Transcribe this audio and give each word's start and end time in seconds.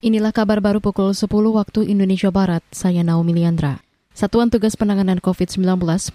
Inilah 0.00 0.32
kabar 0.32 0.64
baru 0.64 0.80
pukul 0.80 1.12
10 1.12 1.28
waktu 1.28 1.92
Indonesia 1.92 2.32
Barat, 2.32 2.64
saya 2.72 3.04
Naomi 3.04 3.36
Liandra. 3.36 3.84
Satuan 4.16 4.48
Tugas 4.48 4.72
Penanganan 4.72 5.20
COVID-19 5.20 5.60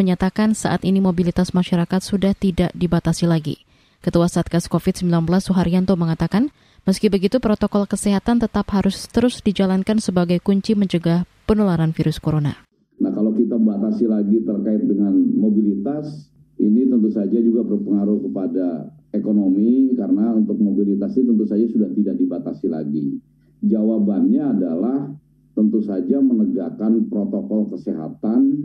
menyatakan 0.01 0.57
saat 0.57 0.81
ini 0.81 0.97
mobilitas 0.97 1.53
masyarakat 1.53 2.01
sudah 2.01 2.33
tidak 2.33 2.73
dibatasi 2.73 3.29
lagi. 3.29 3.61
Ketua 4.01 4.25
Satgas 4.25 4.65
COVID-19 4.73 5.29
Suharyanto 5.37 5.93
mengatakan, 6.01 6.49
meski 6.89 7.13
begitu 7.13 7.37
protokol 7.37 7.85
kesehatan 7.85 8.41
tetap 8.41 8.73
harus 8.73 9.05
terus 9.05 9.45
dijalankan 9.45 10.01
sebagai 10.01 10.41
kunci 10.41 10.73
mencegah 10.73 11.29
penularan 11.45 11.93
virus 11.93 12.17
corona. 12.17 12.65
Nah 12.97 13.13
kalau 13.13 13.37
kita 13.37 13.53
batasi 13.61 14.09
lagi 14.09 14.41
terkait 14.41 14.81
dengan 14.81 15.13
mobilitas, 15.13 16.25
ini 16.57 16.89
tentu 16.89 17.13
saja 17.13 17.37
juga 17.37 17.61
berpengaruh 17.61 18.17
kepada 18.33 18.89
ekonomi 19.13 19.93
karena 19.93 20.33
untuk 20.33 20.57
mobilitas 20.57 21.13
ini 21.13 21.37
tentu 21.37 21.45
saja 21.45 21.69
sudah 21.69 21.93
tidak 21.93 22.17
dibatasi 22.17 22.65
lagi. 22.65 23.21
Jawabannya 23.65 24.43
adalah 24.53 25.09
tentu 25.57 25.81
saja 25.81 26.21
menegakkan 26.21 27.09
protokol 27.09 27.73
kesehatan, 27.73 28.61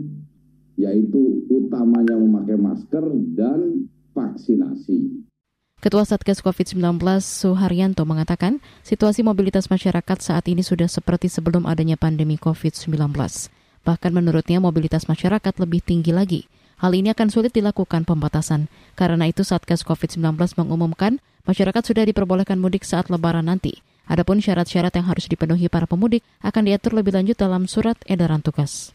yaitu 0.77 1.41
utamanya 1.49 2.13
memakai 2.21 2.53
masker 2.53 3.01
dan 3.33 3.89
vaksinasi. 4.13 5.25
Ketua 5.81 6.05
Satgas 6.05 6.45
COVID-19 6.45 7.01
Suharyanto 7.25 8.05
mengatakan, 8.05 8.61
situasi 8.85 9.25
mobilitas 9.25 9.73
masyarakat 9.73 10.21
saat 10.21 10.45
ini 10.45 10.61
sudah 10.61 10.85
seperti 10.85 11.25
sebelum 11.25 11.65
adanya 11.65 11.97
pandemi 11.97 12.37
COVID-19. 12.37 13.17
Bahkan 13.81 14.11
menurutnya 14.13 14.61
mobilitas 14.61 15.09
masyarakat 15.09 15.57
lebih 15.57 15.81
tinggi 15.81 16.13
lagi. 16.13 16.45
Hal 16.77 16.93
ini 16.93 17.09
akan 17.09 17.33
sulit 17.33 17.57
dilakukan 17.57 18.05
pembatasan. 18.05 18.69
Karena 18.93 19.25
itu 19.25 19.41
Satgas 19.41 19.81
COVID-19 19.81 20.37
mengumumkan 20.61 21.17
masyarakat 21.49 21.81
sudah 21.81 22.05
diperbolehkan 22.05 22.61
mudik 22.61 22.85
saat 22.85 23.09
lebaran 23.09 23.49
nanti. 23.49 23.81
Adapun 24.09 24.41
syarat-syarat 24.41 24.93
yang 24.97 25.07
harus 25.09 25.25
dipenuhi 25.29 25.69
para 25.69 25.85
pemudik 25.85 26.25
akan 26.41 26.69
diatur 26.69 26.97
lebih 26.97 27.13
lanjut 27.13 27.37
dalam 27.37 27.69
surat 27.69 27.97
edaran 28.09 28.41
tugas. 28.41 28.93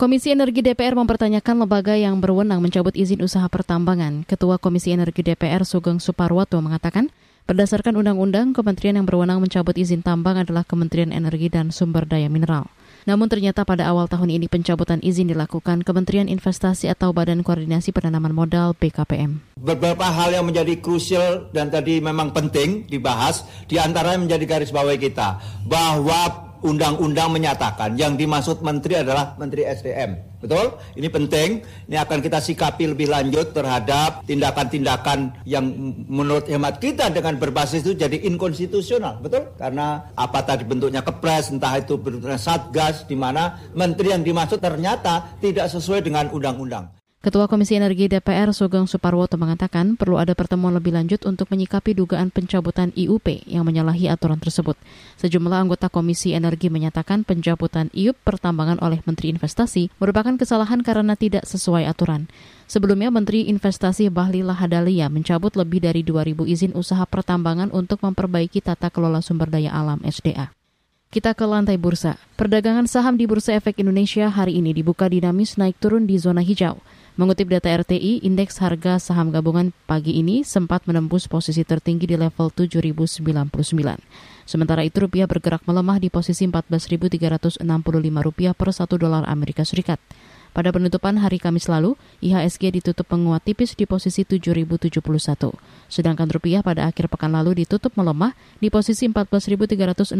Komisi 0.00 0.32
Energi 0.32 0.64
DPR 0.64 0.96
mempertanyakan 0.96 1.68
lembaga 1.68 1.92
yang 1.92 2.24
berwenang 2.24 2.64
mencabut 2.64 2.96
izin 2.96 3.20
usaha 3.20 3.44
pertambangan. 3.52 4.24
Ketua 4.24 4.56
Komisi 4.56 4.96
Energi 4.96 5.20
DPR 5.20 5.60
Sugeng 5.68 6.00
Suparwoto 6.00 6.56
mengatakan, 6.64 7.12
berdasarkan 7.44 8.00
undang-undang, 8.00 8.56
kementerian 8.56 8.96
yang 8.96 9.04
berwenang 9.04 9.44
mencabut 9.44 9.76
izin 9.76 10.00
tambang 10.00 10.40
adalah 10.40 10.64
Kementerian 10.64 11.12
Energi 11.12 11.52
dan 11.52 11.68
Sumber 11.68 12.08
Daya 12.08 12.32
Mineral. 12.32 12.64
Namun 13.08 13.30
ternyata 13.30 13.64
pada 13.64 13.88
awal 13.88 14.10
tahun 14.10 14.28
ini 14.28 14.50
pencabutan 14.50 15.00
izin 15.00 15.32
dilakukan 15.32 15.86
Kementerian 15.86 16.28
Investasi 16.28 16.90
atau 16.90 17.14
Badan 17.14 17.40
Koordinasi 17.46 17.94
Penanaman 17.94 18.34
Modal 18.34 18.76
BKPM. 18.76 19.40
Beberapa 19.56 20.04
hal 20.08 20.36
yang 20.36 20.44
menjadi 20.48 20.76
krusial 20.82 21.48
dan 21.54 21.70
tadi 21.70 22.02
memang 22.02 22.34
penting 22.34 22.84
dibahas, 22.90 23.46
di 23.70 23.80
antaranya 23.80 24.26
menjadi 24.26 24.44
garis 24.44 24.74
bawahi 24.74 25.00
kita 25.00 25.40
bahwa 25.64 26.49
undang-undang 26.60 27.32
menyatakan 27.32 27.96
yang 27.96 28.14
dimaksud 28.14 28.60
menteri 28.60 29.00
adalah 29.00 29.36
menteri 29.40 29.64
SDM. 29.64 30.30
Betul? 30.40 30.80
Ini 30.96 31.08
penting. 31.12 31.48
Ini 31.88 31.96
akan 32.00 32.18
kita 32.24 32.40
sikapi 32.40 32.96
lebih 32.96 33.12
lanjut 33.12 33.52
terhadap 33.52 34.24
tindakan-tindakan 34.24 35.44
yang 35.44 35.64
menurut 36.08 36.48
hemat 36.48 36.80
kita 36.80 37.12
dengan 37.12 37.36
berbasis 37.36 37.84
itu 37.84 37.92
jadi 37.92 38.16
inkonstitusional. 38.24 39.20
Betul? 39.20 39.52
Karena 39.60 40.08
apa 40.16 40.40
tadi 40.40 40.64
bentuknya 40.64 41.04
kepres, 41.04 41.52
entah 41.52 41.76
itu 41.76 42.00
bentuknya 42.00 42.40
satgas, 42.40 43.04
di 43.04 43.16
mana 43.16 43.60
menteri 43.76 44.16
yang 44.16 44.24
dimaksud 44.24 44.64
ternyata 44.64 45.36
tidak 45.44 45.68
sesuai 45.68 46.00
dengan 46.00 46.32
undang-undang. 46.32 46.99
Ketua 47.20 47.52
Komisi 47.52 47.76
Energi 47.76 48.08
DPR 48.08 48.48
Sugeng 48.56 48.88
Suparwoto 48.88 49.36
mengatakan 49.36 49.92
perlu 49.92 50.16
ada 50.16 50.32
pertemuan 50.32 50.72
lebih 50.72 50.96
lanjut 50.96 51.20
untuk 51.28 51.52
menyikapi 51.52 51.92
dugaan 51.92 52.32
pencabutan 52.32 52.96
IUP 52.96 53.44
yang 53.44 53.68
menyalahi 53.68 54.08
aturan 54.08 54.40
tersebut. 54.40 54.72
Sejumlah 55.20 55.68
anggota 55.68 55.92
Komisi 55.92 56.32
Energi 56.32 56.72
menyatakan 56.72 57.28
pencabutan 57.28 57.92
IUP 57.92 58.16
pertambangan 58.24 58.80
oleh 58.80 59.04
Menteri 59.04 59.36
Investasi 59.36 59.92
merupakan 60.00 60.32
kesalahan 60.40 60.80
karena 60.80 61.12
tidak 61.12 61.44
sesuai 61.44 61.92
aturan. 61.92 62.24
Sebelumnya 62.64 63.12
Menteri 63.12 63.52
Investasi 63.52 64.08
Bahlil 64.08 64.48
Lahadalia 64.48 65.12
mencabut 65.12 65.52
lebih 65.60 65.84
dari 65.84 66.00
2.000 66.00 66.48
izin 66.48 66.72
usaha 66.72 67.04
pertambangan 67.04 67.68
untuk 67.68 68.00
memperbaiki 68.00 68.64
tata 68.64 68.88
kelola 68.88 69.20
sumber 69.20 69.52
daya 69.52 69.76
alam 69.76 70.00
SDA. 70.08 70.56
Kita 71.12 71.36
ke 71.36 71.44
lantai 71.44 71.76
bursa. 71.76 72.16
Perdagangan 72.40 72.86
saham 72.86 73.18
di 73.18 73.26
Bursa 73.26 73.52
Efek 73.58 73.82
Indonesia 73.82 74.30
hari 74.30 74.62
ini 74.62 74.70
dibuka 74.70 75.10
dinamis 75.10 75.58
naik 75.58 75.74
turun 75.82 76.06
di 76.06 76.16
zona 76.16 76.38
hijau. 76.38 76.80
Mengutip 77.20 77.52
data 77.52 77.68
RTI, 77.68 78.24
indeks 78.24 78.64
harga 78.64 78.96
saham 78.96 79.28
gabungan 79.28 79.76
pagi 79.84 80.16
ini 80.16 80.40
sempat 80.40 80.88
menembus 80.88 81.28
posisi 81.28 81.60
tertinggi 81.68 82.08
di 82.08 82.16
level 82.16 82.48
7.099. 82.48 83.20
Sementara 84.48 84.80
itu 84.88 85.04
rupiah 85.04 85.28
bergerak 85.28 85.60
melemah 85.68 86.00
di 86.00 86.08
posisi 86.08 86.48
14.365 86.48 87.60
rupiah 88.24 88.56
per 88.56 88.72
1 88.72 88.96
dolar 88.96 89.28
Amerika 89.28 89.68
Serikat. 89.68 90.00
Pada 90.56 90.72
penutupan 90.72 91.20
hari 91.20 91.36
Kamis 91.36 91.68
lalu, 91.68 91.92
IHSG 92.24 92.80
ditutup 92.80 93.04
menguat 93.12 93.44
tipis 93.44 93.76
di 93.76 93.84
posisi 93.84 94.24
7.071. 94.24 94.80
Sedangkan 95.92 96.24
rupiah 96.32 96.64
pada 96.64 96.88
akhir 96.88 97.12
pekan 97.12 97.36
lalu 97.36 97.68
ditutup 97.68 97.92
melemah 98.00 98.32
di 98.64 98.72
posisi 98.72 99.04
14.363 99.04 100.16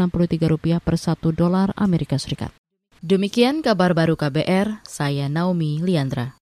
rupiah 0.52 0.84
per 0.84 1.00
1 1.00 1.16
dolar 1.32 1.72
Amerika 1.80 2.20
Serikat. 2.20 2.52
Demikian 3.00 3.64
kabar 3.64 3.96
baru 3.96 4.20
KBR, 4.20 4.84
saya 4.84 5.32
Naomi 5.32 5.80
Liandra. 5.80 6.36